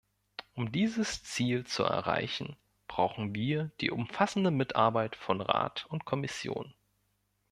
[0.55, 2.55] Um dieses Ziel zu erreichen,
[2.87, 6.73] brauchen wir die umfassende Mitarbeit von Rat und Kommission.